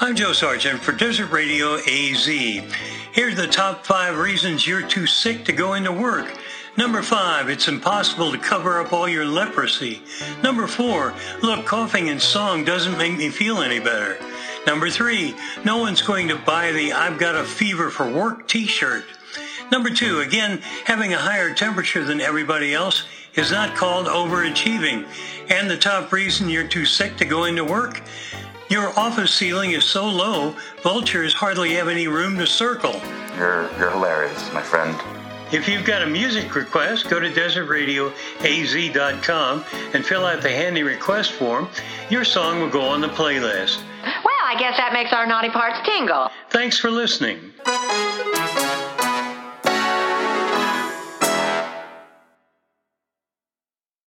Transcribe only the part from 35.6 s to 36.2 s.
you've got a